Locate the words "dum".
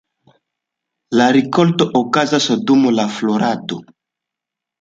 2.71-2.89